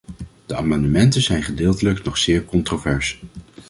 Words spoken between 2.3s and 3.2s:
controvers.